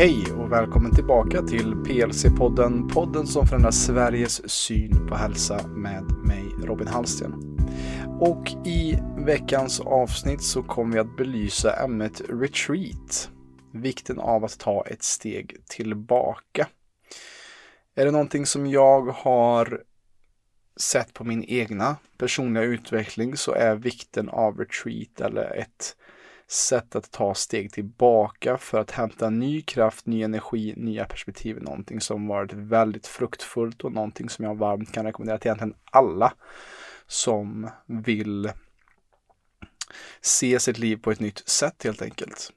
[0.00, 6.44] Hej och välkommen tillbaka till PLC-podden, podden som förändrar Sveriges syn på hälsa med mig
[6.64, 7.58] Robin Hallsten.
[8.20, 13.30] Och i veckans avsnitt så kommer vi att belysa ämnet retreat.
[13.72, 16.68] Vikten av att ta ett steg tillbaka.
[17.94, 19.82] Är det någonting som jag har
[20.76, 25.96] sett på min egna personliga utveckling så är vikten av retreat eller ett
[26.50, 31.62] sätt att ta steg tillbaka för att hämta ny kraft, ny energi, nya perspektiv.
[31.62, 36.32] Någonting som varit väldigt fruktfullt och någonting som jag varmt kan rekommendera till egentligen alla
[37.06, 38.50] som vill
[40.20, 42.52] se sitt liv på ett nytt sätt helt enkelt.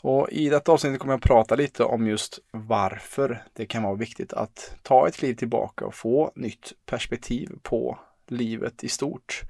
[0.00, 3.94] Och i detta avsnitt kommer jag att prata lite om just varför det kan vara
[3.94, 9.42] viktigt att ta ett kliv tillbaka och få nytt perspektiv på livet i stort.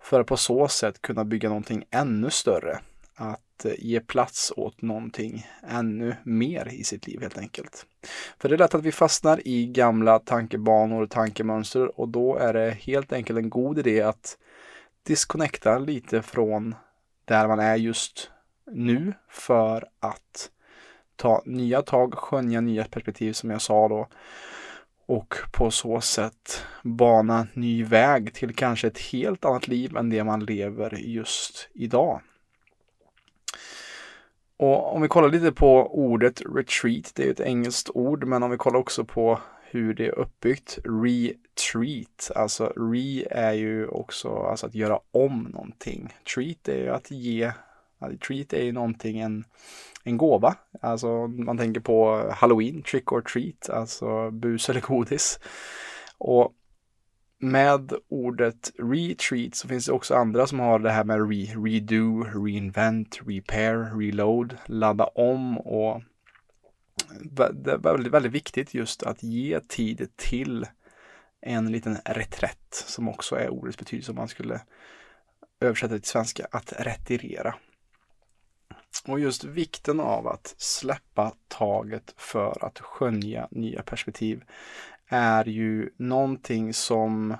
[0.00, 2.80] För att på så sätt kunna bygga någonting ännu större
[3.14, 7.86] att ge plats åt någonting ännu mer i sitt liv helt enkelt.
[8.38, 12.52] För det är lätt att vi fastnar i gamla tankebanor och tankemönster och då är
[12.52, 14.38] det helt enkelt en god idé att
[15.02, 16.74] disconnecta lite från
[17.24, 18.30] där man är just
[18.66, 20.50] nu för att
[21.16, 24.08] ta nya tag, skönja nya perspektiv som jag sa då
[25.06, 30.24] och på så sätt bana ny väg till kanske ett helt annat liv än det
[30.24, 32.20] man lever just idag.
[34.56, 38.50] Och om vi kollar lite på ordet retreat, det är ett engelskt ord, men om
[38.50, 44.66] vi kollar också på hur det är uppbyggt, retreat, alltså re är ju också alltså
[44.66, 46.14] att göra om någonting.
[46.34, 47.52] Treat är ju att ge,
[48.26, 49.44] treat är ju någonting, en,
[50.04, 50.54] en gåva.
[50.80, 55.40] Alltså man tänker på halloween, trick or treat, alltså bus eller godis.
[56.18, 56.52] Och
[57.44, 62.24] med ordet retreat så finns det också andra som har det här med re, redo,
[62.24, 66.02] reinvent, repair, reload, ladda om och
[67.22, 70.66] det är väldigt, väldigt viktigt just att ge tid till
[71.40, 74.60] en liten reträtt som också är ordets betydelse om man skulle
[75.60, 77.54] översätta det till svenska, att retirera.
[79.06, 84.44] Och just vikten av att släppa taget för att skönja nya perspektiv
[85.08, 87.36] är ju någonting som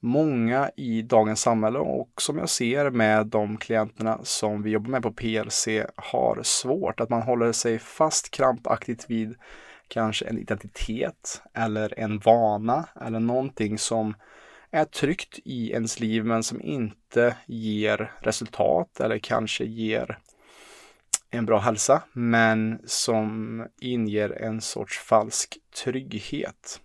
[0.00, 5.02] många i dagens samhälle och som jag ser med de klienterna som vi jobbar med
[5.02, 7.00] på PLC har svårt.
[7.00, 9.34] Att man håller sig fast krampaktigt vid
[9.88, 14.14] kanske en identitet eller en vana eller någonting som
[14.70, 20.18] är tryggt i ens liv men som inte ger resultat eller kanske ger
[21.30, 26.80] en bra hälsa men som inger en sorts falsk trygghet.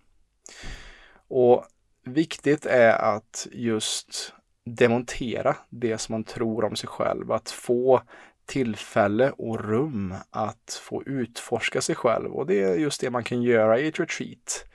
[1.28, 1.66] Och
[2.03, 4.33] viktigt är att just
[4.66, 8.01] demontera det som man tror om sig själv, att få
[8.45, 13.41] tillfälle och rum att få utforska sig själv och det är just det man kan
[13.41, 14.66] göra i ett retreat.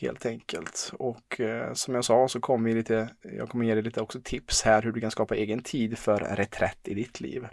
[0.00, 0.92] Helt enkelt.
[0.98, 4.20] Och eh, som jag sa så kommer vi lite, jag kommer ge dig lite också
[4.24, 7.46] tips här hur du kan skapa egen tid för reträtt i ditt liv.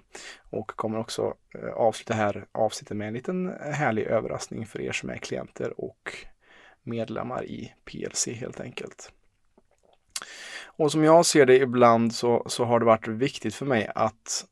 [0.51, 5.09] Och kommer också eh, avsluta här avsnittet med en liten härlig överraskning för er som
[5.09, 6.11] är klienter och
[6.83, 9.11] medlemmar i PLC helt enkelt.
[10.65, 14.45] Och som jag ser det ibland så, så har det varit viktigt för mig att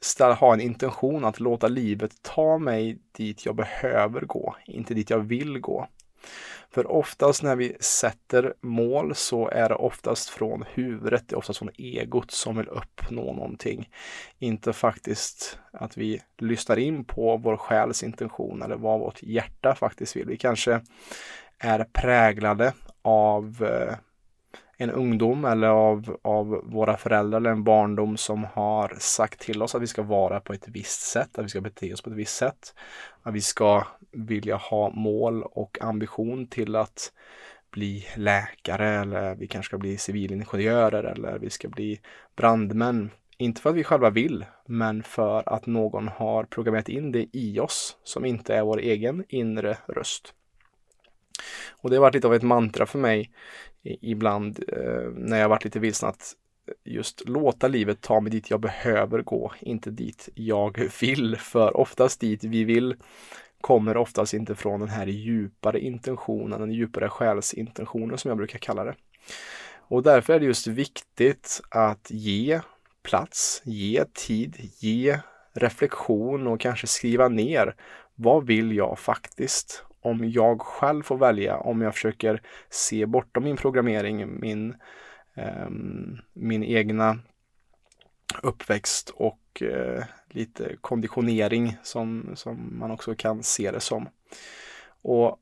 [0.00, 5.10] ställa, ha en intention att låta livet ta mig dit jag behöver gå, inte dit
[5.10, 5.88] jag vill gå.
[6.70, 11.58] För oftast när vi sätter mål så är det oftast från huvudet, det är oftast
[11.58, 13.90] från egot som vill uppnå någonting.
[14.38, 20.16] Inte faktiskt att vi lyssnar in på vår själs intention eller vad vårt hjärta faktiskt
[20.16, 20.26] vill.
[20.26, 20.80] Vi kanske
[21.58, 22.72] är präglade
[23.02, 23.94] av eh,
[24.76, 29.74] en ungdom eller av, av våra föräldrar eller en barndom som har sagt till oss
[29.74, 32.16] att vi ska vara på ett visst sätt, att vi ska bete oss på ett
[32.16, 32.74] visst sätt.
[33.22, 37.12] Att vi ska vilja ha mål och ambition till att
[37.70, 42.00] bli läkare eller vi kanske ska bli civilingenjörer eller vi ska bli
[42.36, 43.10] brandmän.
[43.38, 47.60] Inte för att vi själva vill, men för att någon har programmerat in det i
[47.60, 50.34] oss som inte är vår egen inre röst.
[51.70, 53.30] Och det har varit lite av ett mantra för mig
[54.00, 56.34] ibland eh, när jag varit lite vilsen att
[56.84, 61.36] just låta livet ta mig dit jag behöver gå, inte dit jag vill.
[61.36, 62.94] För oftast dit vi vill
[63.60, 68.84] kommer oftast inte från den här djupare intentionen, den djupare själsintentionen som jag brukar kalla
[68.84, 68.94] det.
[69.88, 72.60] Och därför är det just viktigt att ge
[73.02, 75.18] plats, ge tid, ge
[75.52, 77.74] reflektion och kanske skriva ner
[78.14, 79.84] vad vill jag faktiskt?
[80.06, 84.76] Om jag själv får välja, om jag försöker se bortom min programmering, min,
[85.34, 85.68] eh,
[86.32, 87.18] min egna
[88.42, 94.08] uppväxt och eh, lite konditionering som, som man också kan se det som.
[95.02, 95.38] Och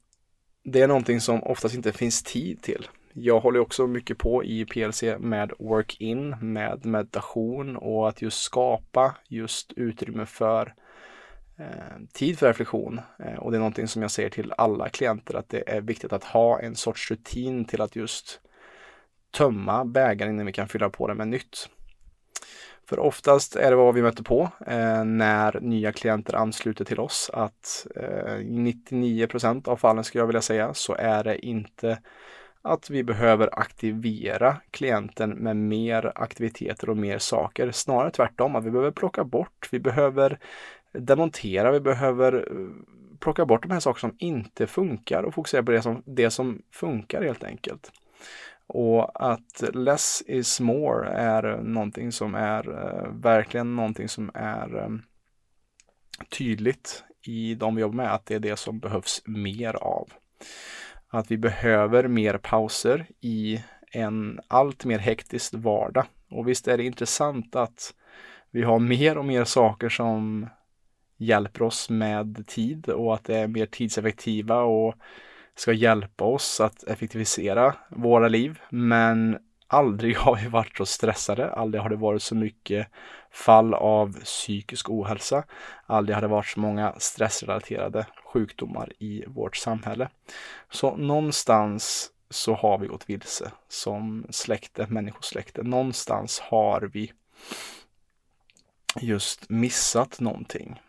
[0.63, 2.89] det är någonting som oftast inte finns tid till.
[3.13, 9.17] Jag håller också mycket på i PLC med work-in, med meditation och att just skapa
[9.29, 10.84] just utrymme för eh,
[11.57, 13.01] Eh, tid för reflektion.
[13.19, 16.13] Eh, och det är någonting som jag säger till alla klienter att det är viktigt
[16.13, 18.41] att ha en sorts rutin till att just
[19.31, 21.69] tömma bägaren innan vi kan fylla på den med nytt.
[22.89, 27.31] För oftast är det vad vi möter på eh, när nya klienter ansluter till oss
[27.35, 31.99] att eh, i 99% av fallen skulle jag vilja säga så är det inte
[32.63, 37.71] att vi behöver aktivera klienten med mer aktiviteter och mer saker.
[37.71, 40.39] Snarare tvärtom, att vi behöver plocka bort, vi behöver
[40.95, 42.69] demontera, vi behöver eh,
[43.19, 46.63] plocka bort de här sakerna som inte funkar och fokusera på det som, det som
[46.71, 47.93] funkar helt enkelt.
[48.67, 54.91] Och att less is more är någonting som är eh, verkligen någonting som är eh,
[56.39, 60.13] tydligt i de vi jobbar med, att det är det som behövs mer av.
[61.09, 66.07] Att vi behöver mer pauser i en allt mer hektisk vardag.
[66.31, 67.95] Och visst är det intressant att
[68.51, 70.49] vi har mer och mer saker som
[71.17, 74.95] hjälper oss med tid och att det är mer tidseffektiva och
[75.57, 78.61] ska hjälpa oss att effektivisera våra liv.
[78.71, 82.89] Men aldrig har vi varit så stressade, aldrig har det varit så mycket
[83.31, 85.45] fall av psykisk ohälsa,
[85.87, 90.09] aldrig har det varit så många stressrelaterade sjukdomar i vårt samhälle.
[90.71, 95.63] Så någonstans så har vi gått vilse som släkte, människosläkte.
[95.63, 97.13] Någonstans har vi
[99.01, 100.81] just missat någonting.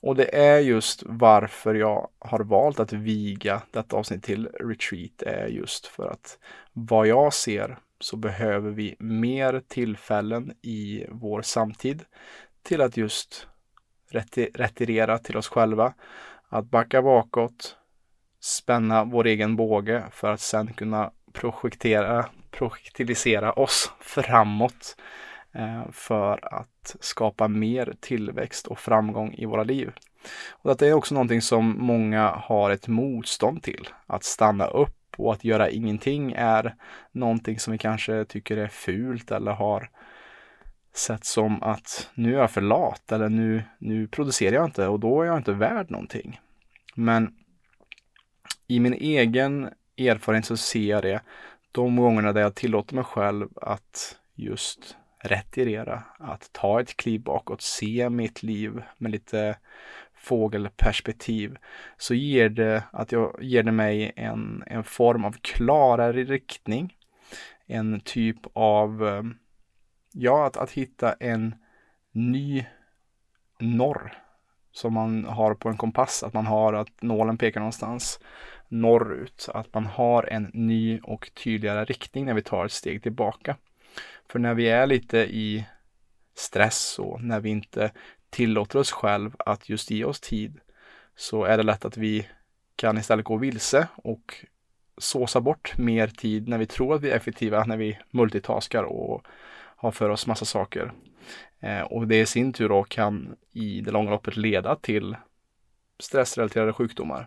[0.00, 5.46] Och det är just varför jag har valt att viga detta avsnitt till retreat är
[5.46, 6.38] just för att
[6.72, 12.04] vad jag ser så behöver vi mer tillfällen i vår samtid
[12.62, 13.46] till att just
[14.54, 15.94] retirera till oss själva,
[16.48, 17.76] att backa bakåt,
[18.40, 24.96] spänna vår egen båge för att sen kunna projektera, projektilisera oss framåt.
[25.52, 29.92] Eh, för att skapa mer tillväxt och framgång i våra liv.
[30.50, 33.88] Och det är också någonting som många har ett motstånd till.
[34.06, 36.74] Att stanna upp och att göra ingenting är
[37.12, 39.90] någonting som vi kanske tycker är fult eller har
[40.92, 45.00] sett som att nu är jag för lat eller nu, nu producerar jag inte och
[45.00, 46.40] då är jag inte värd någonting.
[46.94, 47.34] Men
[48.66, 51.20] i min egen erfarenhet så ser jag det
[51.72, 57.62] de gångerna där jag tillåter mig själv att just retirera, att ta ett kliv bakåt,
[57.62, 59.58] se mitt liv med lite
[60.14, 61.56] fågelperspektiv,
[61.96, 66.96] så ger det, att jag, ger det mig en, en form av klarare riktning.
[67.66, 69.22] En typ av, eh,
[70.12, 71.54] ja, att, att hitta en
[72.12, 72.66] ny
[73.58, 74.12] norr
[74.72, 78.20] som man har på en kompass, att man har att nålen pekar någonstans
[78.68, 83.56] norrut, att man har en ny och tydligare riktning när vi tar ett steg tillbaka.
[84.30, 85.66] För när vi är lite i
[86.34, 87.92] stress och när vi inte
[88.30, 90.60] tillåter oss själv att just ge oss tid
[91.16, 92.28] så är det lätt att vi
[92.76, 94.44] kan istället gå vilse och
[94.98, 99.26] såsa bort mer tid när vi tror att vi är effektiva, när vi multitaskar och
[99.76, 100.92] har för oss massa saker.
[101.60, 105.16] Eh, och det i sin tur då kan i det långa loppet leda till
[105.98, 107.26] stressrelaterade sjukdomar.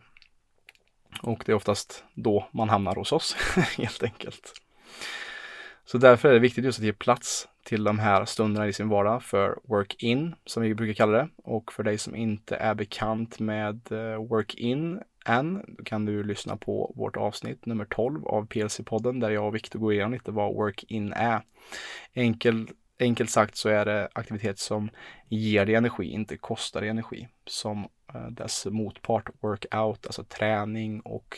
[1.22, 3.34] Och det är oftast då man hamnar hos oss
[3.78, 4.54] helt enkelt.
[5.86, 8.90] Så därför är det viktigt just att ge plats till de här stunderna i sin
[8.90, 11.30] vardag för work-in, som vi brukar kalla det.
[11.38, 16.94] Och för dig som inte är bekant med eh, work-in än, kan du lyssna på
[16.96, 21.14] vårt avsnitt nummer 12 av PLC-podden, där jag och Viktor går igenom lite vad work-in
[21.14, 21.42] är.
[22.14, 22.68] Enkel,
[23.00, 24.90] enkelt sagt så är det aktivitet som
[25.30, 27.28] ger dig energi, inte kostar dig energi.
[27.46, 31.38] Som eh, dess motpart workout, alltså träning och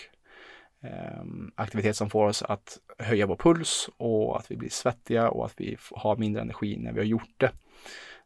[0.81, 5.45] Ehm, aktivitet som får oss att höja vår puls och att vi blir svettiga och
[5.45, 7.51] att vi har mindre energi när vi har gjort det.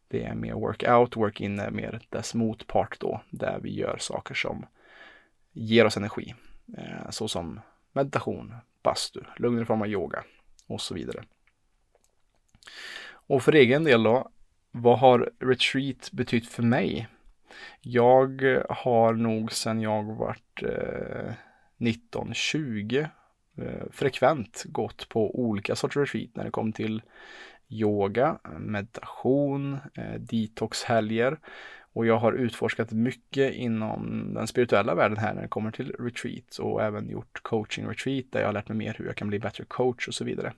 [0.08, 4.66] Det är mer workout, work-in är mer dess motpart då, där vi gör saker som
[5.52, 6.36] ger oss energi.
[6.78, 7.60] Eh, såsom
[7.92, 10.24] meditation, bastu, lugnare form av yoga
[10.68, 11.24] och så vidare.
[13.12, 14.30] Och för egen del då,
[14.72, 17.08] vad har retreat betytt för mig?
[17.82, 21.34] Jag har nog sedan jag varit eh,
[21.80, 23.08] 1920
[23.58, 27.02] eh, frekvent gått på olika sorters retreat när det kom till
[27.70, 31.40] yoga, meditation, eh, detoxhelger
[31.94, 36.58] och jag har utforskat mycket inom den spirituella världen här när det kommer till retreat
[36.60, 39.40] och även gjort coaching retreat där jag har lärt mig mer hur jag kan bli
[39.40, 40.54] bättre coach och så vidare.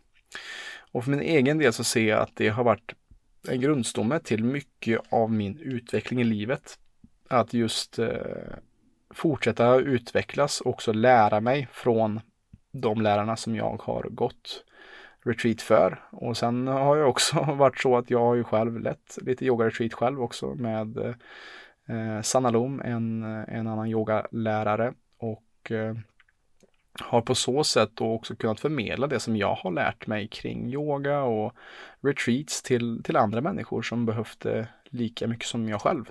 [0.92, 2.94] Och för min egen del så ser jag att det har varit
[3.48, 6.80] en grundstomme till mycket av min utveckling i livet.
[7.28, 8.10] Att just eh,
[9.13, 12.20] fortsätta utvecklas och också lära mig från
[12.72, 14.63] de lärarna som jag har gått
[15.24, 16.03] retreat för.
[16.12, 19.94] Och sen har jag också varit så att jag har ju själv lett lite yoga-retreat
[19.94, 20.98] själv också med
[21.88, 25.96] eh, Sanna Lom, en, en annan yogalärare och eh,
[27.00, 30.74] har på så sätt då också kunnat förmedla det som jag har lärt mig kring
[30.74, 31.53] yoga och
[32.01, 36.06] retreats till, till andra människor som behövde lika mycket som jag själv.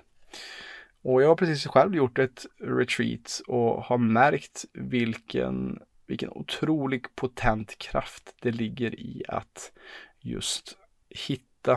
[1.02, 7.78] Och jag har precis själv gjort ett retreat och har märkt vilken, vilken otroligt potent
[7.78, 9.72] kraft det ligger i att
[10.20, 10.76] just
[11.08, 11.72] hitta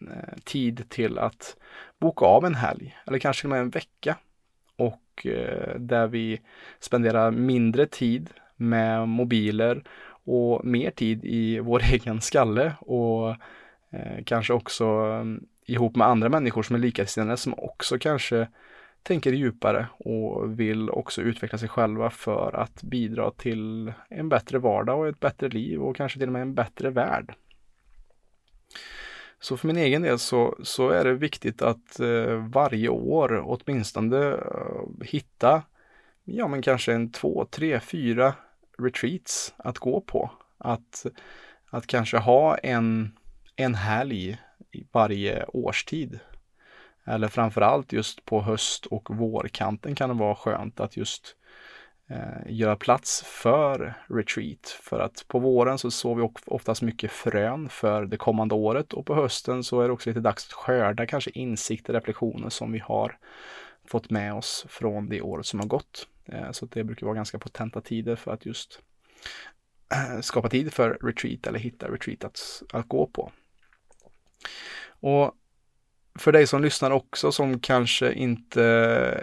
[0.00, 1.56] eh, tid till att
[1.98, 4.16] boka av en helg eller kanske till och med en vecka.
[4.76, 6.40] Och eh, där vi
[6.80, 9.84] spenderar mindre tid med mobiler
[10.24, 13.30] och mer tid i vår egen skalle och
[13.90, 18.48] eh, kanske också mm, ihop med andra människor som är likasinnade som också kanske
[19.02, 24.98] tänker djupare och vill också utveckla sig själva för att bidra till en bättre vardag
[24.98, 27.34] och ett bättre liv och kanske till och med en bättre värld.
[29.40, 34.26] Så för min egen del så, så är det viktigt att eh, varje år åtminstone
[34.26, 35.62] eh, hitta,
[36.24, 38.34] ja men kanske en två, tre, fyra
[38.78, 40.30] retreats att gå på.
[40.58, 41.06] Att,
[41.70, 43.12] att kanske ha en,
[43.56, 44.38] en helg
[44.72, 46.20] i varje årstid.
[47.08, 51.36] Eller framförallt just på höst och vårkanten kan det vara skönt att just
[52.08, 54.78] eh, göra plats för retreat.
[54.82, 59.06] För att på våren så sår vi oftast mycket frön för det kommande året och
[59.06, 62.78] på hösten så är det också lite dags att skörda kanske insikter, reflektioner som vi
[62.78, 63.18] har
[63.84, 66.08] fått med oss från det året som har gått.
[66.24, 68.80] Eh, så det brukar vara ganska potenta tider för att just
[69.92, 73.32] eh, skapa tid för retreat eller hitta retreat att, att gå på.
[75.00, 75.34] Och
[76.18, 78.62] för dig som lyssnar också som kanske inte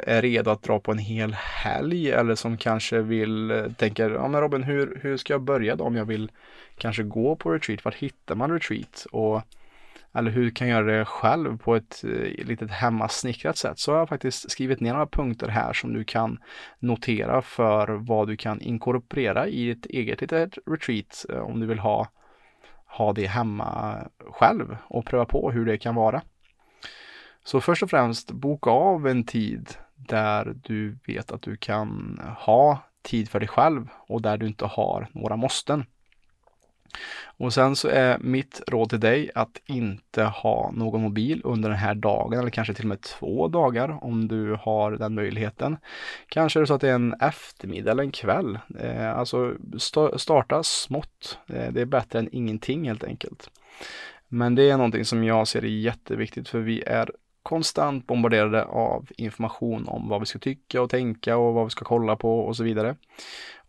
[0.03, 4.27] är redo att dra på en hel helg eller som kanske vill eh, tänka, ja
[4.27, 6.31] men Robin hur, hur ska jag börja då om jag vill
[6.77, 7.85] kanske gå på retreat?
[7.85, 9.07] Var hittar man retreat?
[9.11, 9.41] Och
[10.15, 13.99] eller hur kan jag göra det själv på ett eh, litet hemmasnickrat sätt så har
[13.99, 16.39] jag faktiskt skrivit ner några punkter här som du kan
[16.79, 21.79] notera för vad du kan inkorporera i ett eget litet retreat eh, om du vill
[21.79, 22.07] ha,
[22.85, 23.97] ha det hemma
[24.31, 26.21] själv och pröva på hur det kan vara.
[27.45, 32.79] Så först och främst boka av en tid där du vet att du kan ha
[33.01, 35.85] tid för dig själv och där du inte har några måsten.
[37.37, 41.77] Och sen så är mitt råd till dig att inte ha någon mobil under den
[41.77, 45.77] här dagen eller kanske till och med två dagar om du har den möjligheten.
[46.27, 48.59] Kanske är det så att det är en eftermiddag eller en kväll.
[48.79, 51.39] Eh, alltså st starta smått.
[51.47, 53.49] Eh, det är bättre än ingenting helt enkelt.
[54.27, 57.11] Men det är någonting som jag ser är jätteviktigt för vi är
[57.45, 61.85] konstant bombarderade av information om vad vi ska tycka och tänka och vad vi ska
[61.85, 62.95] kolla på och så vidare.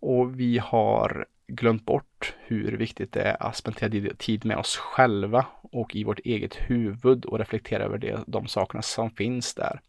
[0.00, 5.46] Och vi har glömt bort hur viktigt det är att spendera tid med oss själva
[5.62, 9.80] och i vårt eget huvud och reflektera över det, de sakerna som finns där.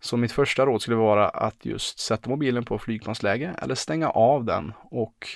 [0.00, 4.44] Så mitt första råd skulle vara att just sätta mobilen på flygplansläge eller stänga av
[4.44, 5.26] den och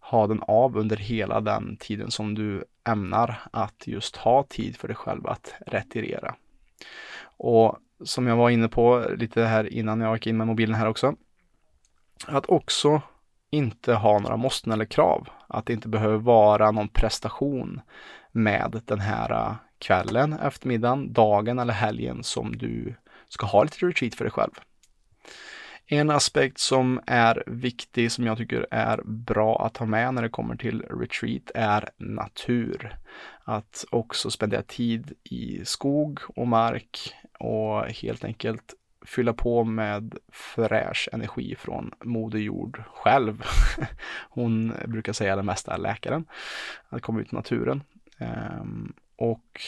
[0.00, 4.88] ha den av under hela den tiden som du ämnar att just ha tid för
[4.88, 6.34] dig själv att retirera.
[7.36, 10.88] Och som jag var inne på lite här innan jag gick in med mobilen här
[10.88, 11.14] också.
[12.26, 13.02] Att också
[13.50, 15.28] inte ha några måsten eller krav.
[15.48, 17.80] Att det inte behöver vara någon prestation
[18.32, 22.94] med den här äh, kvällen, eftermiddagen, dagen eller helgen som du
[23.28, 24.52] ska ha lite retreat för dig själv.
[25.86, 30.28] En aspekt som är viktig som jag tycker är bra att ha med när det
[30.28, 32.96] kommer till retreat är natur.
[33.44, 38.74] Att också spendera tid i skog och mark och helt enkelt
[39.04, 43.42] fylla på med fräsch energi från Moder Jord själv.
[44.30, 46.24] Hon brukar säga det mesta läkaren,
[46.88, 47.82] att komma ut i naturen.
[48.18, 49.60] Ehm, och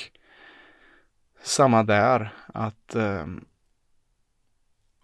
[1.43, 3.45] samma där, att ehm,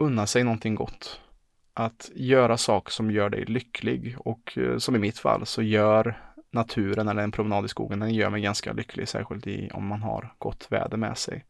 [0.01, 1.21] unna sig någonting gott.
[1.75, 6.21] Att göra saker som gör dig lycklig och eh, som i mitt fall så gör
[6.51, 10.03] naturen eller en promenad i skogen, den gör mig ganska lycklig, särskilt i, om man
[10.03, 11.45] har gott väder med sig.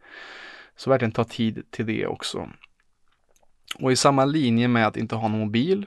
[0.77, 2.49] Så verkligen ta tid till det också.
[3.79, 5.87] Och i samma linje med att inte ha någon mobil,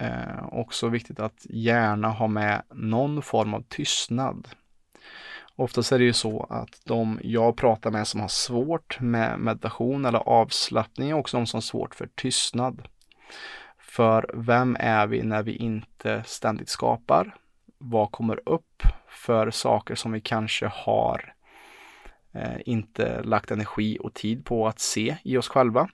[0.00, 4.48] eh, också viktigt att gärna ha med någon form av tystnad.
[5.56, 10.04] Oftast är det ju så att de jag pratar med som har svårt med meditation
[10.04, 12.88] eller avslappning är också de som har svårt för tystnad.
[13.78, 17.36] För vem är vi när vi inte ständigt skapar?
[17.78, 21.34] Vad kommer upp för saker som vi kanske har
[22.34, 25.88] eh, inte lagt energi och tid på att se i oss själva.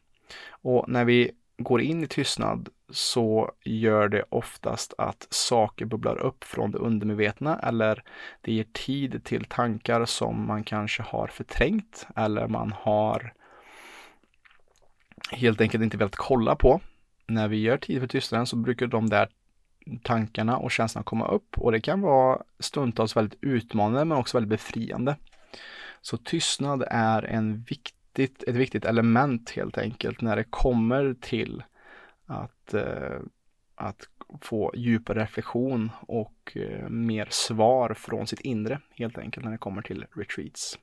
[0.50, 6.44] Och när vi går in i tystnad så gör det oftast att saker bubblar upp
[6.44, 8.02] från det undermedvetna eller
[8.40, 13.32] det ger tid till tankar som man kanske har förträngt eller man har
[15.32, 16.80] helt enkelt inte velat kolla på.
[17.26, 19.28] När vi gör tid för tystnaden så brukar de där
[20.02, 24.50] tankarna och känslorna komma upp och det kan vara stundtals väldigt utmanande men också väldigt
[24.60, 25.16] befriande.
[26.00, 31.62] Så tystnad är en viktigt, ett viktigt element helt enkelt när det kommer till
[32.30, 33.20] att, eh,
[33.74, 34.08] att
[34.40, 39.82] få djupare reflektion och eh, mer svar från sitt inre helt enkelt när det kommer
[39.82, 40.78] till retreats.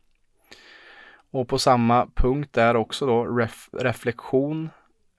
[1.31, 4.69] Och på samma punkt där också då ref, reflektion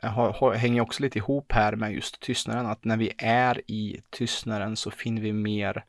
[0.02, 2.66] eh, hänger också lite ihop här med just tystnaden.
[2.66, 5.84] Att när vi är i tystnaden så finner vi mer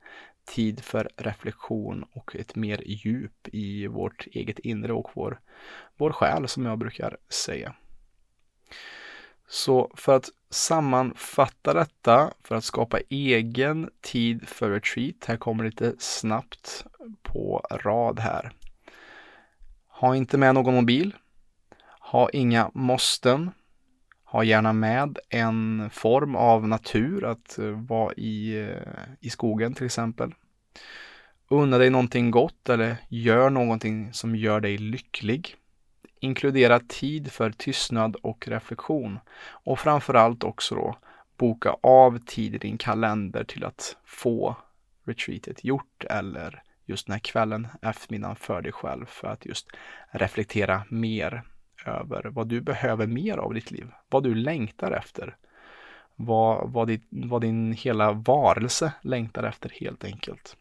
[0.45, 5.39] tid för reflektion och ett mer djup i vårt eget inre och vår,
[5.97, 7.75] vår själ som jag brukar säga.
[9.49, 15.93] Så för att sammanfatta detta, för att skapa egen tid för retreat, här kommer lite
[15.99, 16.85] snabbt
[17.21, 18.51] på rad här.
[19.87, 21.15] Ha inte med någon mobil.
[21.99, 23.51] Ha inga måsten.
[24.23, 29.85] Ha gärna med en form av natur, att eh, vara i, eh, i skogen till
[29.85, 30.33] exempel.
[31.49, 35.55] Unna dig någonting gott eller gör någonting som gör dig lycklig.
[36.19, 39.19] Inkludera tid för tystnad och reflektion.
[39.39, 40.97] Och framförallt också då
[41.37, 44.55] boka av tid i din kalender till att få
[45.05, 49.67] retreatet gjort eller just den här kvällen, eftermiddagen för dig själv för att just
[50.11, 51.43] reflektera mer
[51.85, 55.37] över vad du behöver mer av ditt liv, vad du längtar efter,
[56.15, 60.57] vad, vad, ditt, vad din hela varelse längtar efter helt enkelt.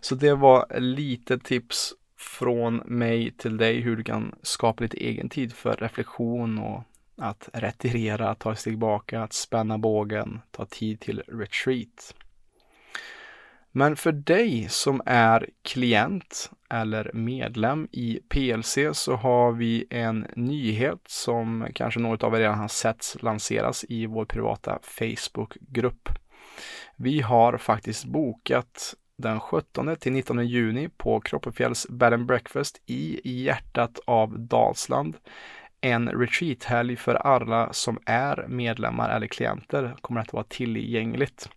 [0.00, 1.94] Så det var lite tips
[2.24, 6.82] från mig till dig hur du kan skapa lite egen tid för reflektion och
[7.16, 12.14] att retirera, ta ett steg tillbaka, att spänna bågen, ta tid till retreat.
[13.76, 21.00] Men för dig som är klient eller medlem i PLC så har vi en nyhet
[21.06, 26.08] som kanske något av er redan har sett lanseras i vår privata Facebookgrupp.
[26.96, 33.20] Vi har faktiskt bokat den 17 till 19 juni på Kroppefjälls Bed and Breakfast i
[33.44, 35.16] hjärtat av Dalsland.
[35.80, 41.48] En retreathelg för alla som är medlemmar eller klienter kommer att vara tillgängligt.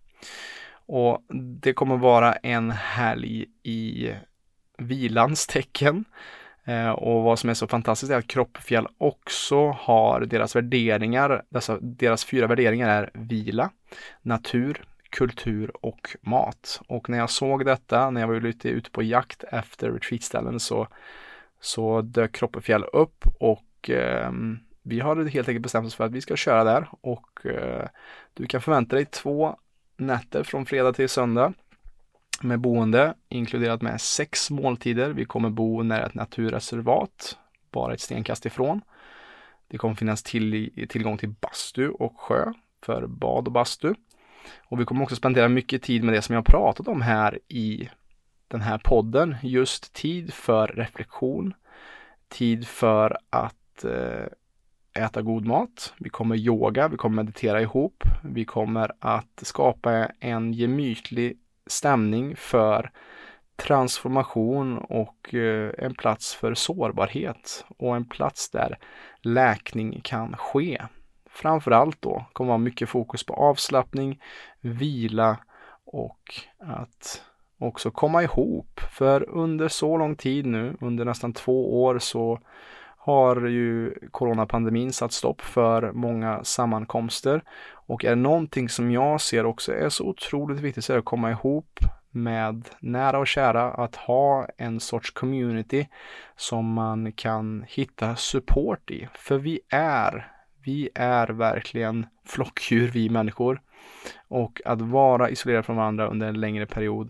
[0.71, 1.25] Och
[1.61, 4.11] det kommer vara en helg i
[4.77, 6.05] vilans tecken.
[6.65, 11.77] Eh, och vad som är så fantastiskt är att Kroppfjäll också har deras värderingar, dessa,
[11.81, 13.69] deras fyra värderingar är vila,
[14.21, 16.81] natur, kultur och mat.
[16.87, 20.87] Och när jag såg detta, när jag var lite ute på jakt efter retreatställen så,
[21.59, 24.31] så dök Kroppefjäll upp och eh,
[24.81, 27.87] vi har helt enkelt bestämt oss för att vi ska köra där och eh,
[28.33, 29.57] du kan förvänta dig två
[29.97, 31.53] nätter från fredag till söndag
[32.41, 35.09] med boende inkluderat med sex måltider.
[35.09, 37.37] Vi kommer bo nära ett naturreservat,
[37.71, 38.81] bara ett stenkast ifrån.
[39.67, 43.93] Det kommer finnas till, tillgång till bastu och sjö för bad och bastu.
[44.59, 47.89] Och vi kommer också spendera mycket tid med det som jag pratat om här i
[48.47, 49.35] den här podden.
[49.43, 51.53] Just tid för reflektion,
[52.29, 58.45] tid för att eh, äta god mat, vi kommer yoga, vi kommer meditera ihop, vi
[58.45, 62.91] kommer att skapa en gemytlig stämning för
[63.55, 68.77] transformation och eh, en plats för sårbarhet och en plats där
[69.21, 70.81] läkning kan ske.
[71.37, 74.21] Framför allt då kommer vara mycket fokus på avslappning,
[74.61, 75.37] vila
[75.85, 76.19] och
[76.59, 77.21] att
[77.59, 78.79] också komma ihop.
[78.91, 82.39] För under så lång tid nu, under nästan två år så
[82.97, 87.43] har ju coronapandemin satt stopp för många sammankomster.
[87.71, 90.99] Och är det någonting som jag ser också är så otroligt viktigt så är det
[90.99, 91.79] att komma ihop
[92.11, 95.87] med nära och kära, att ha en sorts community
[96.35, 99.07] som man kan hitta support i.
[99.13, 100.31] För vi är,
[100.67, 103.61] vi är verkligen flockdjur vi människor.
[104.27, 107.09] Och att vara isolerad från varandra under en längre period,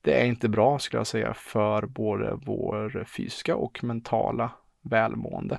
[0.00, 4.50] det är inte bra skulle jag säga för både vår fysiska och mentala
[4.82, 5.58] välmående.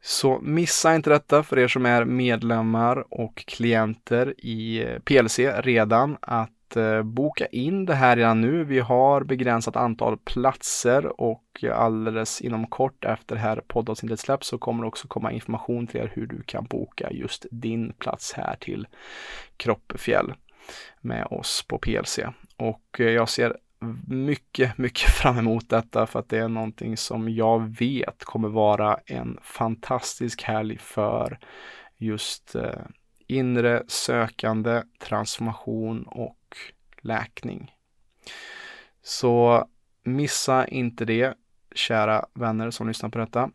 [0.00, 6.50] Så missa inte detta för er som är medlemmar och klienter i PLC redan att
[6.76, 8.64] Eh, boka in det här redan nu.
[8.64, 14.58] Vi har begränsat antal platser och alldeles inom kort efter det här poddavsnittet släpps så
[14.58, 18.56] kommer det också komma information till er hur du kan boka just din plats här
[18.60, 18.86] till
[19.56, 20.34] Kroppefjäll
[21.00, 22.18] med oss på PLC.
[22.56, 23.56] Och eh, jag ser
[24.06, 28.98] mycket, mycket fram emot detta för att det är någonting som jag vet kommer vara
[29.06, 31.38] en fantastisk helg för
[31.96, 32.80] just eh,
[33.26, 36.38] inre sökande, transformation och
[37.04, 37.72] läkning.
[39.02, 39.66] Så
[40.04, 41.34] missa inte det,
[41.74, 43.50] kära vänner som lyssnar på detta.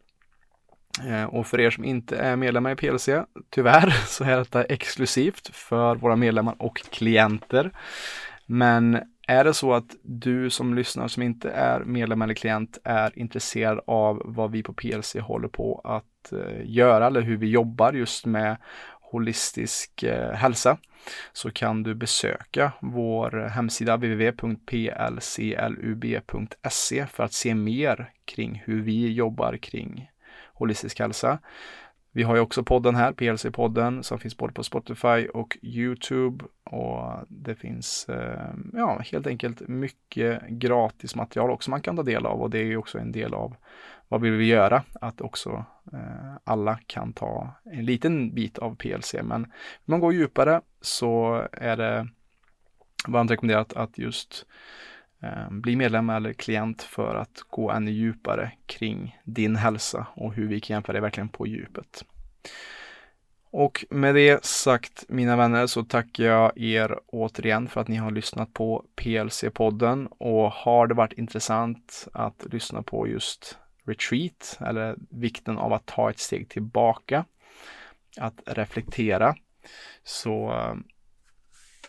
[1.08, 3.10] Eh, och för er som inte är medlemmar i PLC,
[3.50, 7.72] tyvärr, så är detta exklusivt för våra medlemmar och klienter.
[8.46, 13.20] Men är det så att du som lyssnar som inte är medlem eller klient är
[13.20, 17.94] intresserad av vad vi på PLC håller på att eh, göra eller hur vi jobbar
[17.94, 18.58] just med
[19.12, 20.78] holistisk eh, hälsa
[21.34, 24.66] så kan du besöka vår eh, hemsida www.plclub.se
[27.06, 30.12] för att se mer kring hur vi jobbar kring
[30.54, 31.40] holistisk hälsa.
[32.12, 36.46] Vi har ju också podden här, PLC-podden, som finns både på Spotify och YouTube.
[36.64, 42.26] Och det finns eh, ja, helt enkelt mycket gratis material också man kan ta del
[42.26, 43.56] av och det är ju också en del av
[44.10, 44.84] vad vill vi göra?
[45.02, 49.14] Att också eh, alla kan ta en liten bit av PLC.
[49.24, 49.52] Men om
[49.86, 52.08] man går djupare så är det
[53.08, 54.46] varmt rekommenderat att just
[55.22, 60.48] eh, bli medlem eller klient för att gå ännu djupare kring din hälsa och hur
[60.48, 62.06] vi kan hjälpa dig verkligen på djupet.
[63.52, 68.12] Och med det sagt mina vänner så tackar jag er återigen för att ni har
[68.12, 73.58] lyssnat på PLC-podden och har det varit intressant att lyssna på just
[73.90, 77.26] retreat eller vikten av att ta ett steg tillbaka,
[78.18, 79.36] att reflektera.
[80.04, 80.76] Så eh,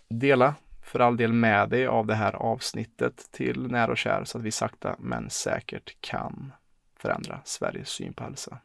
[0.09, 4.39] dela för all del med dig av det här avsnittet till nära och kär så
[4.39, 6.53] att vi sakta men säkert kan
[6.97, 8.59] förändra Sveriges syn på hälsa.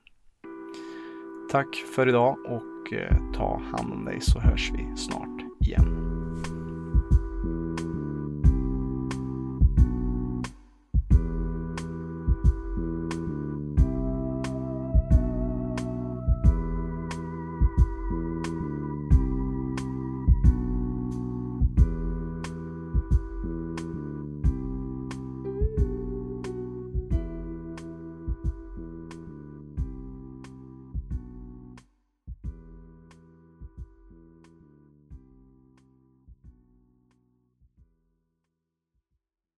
[1.52, 6.14] Tack för idag och eh, ta hand om dig så hörs vi snart igen.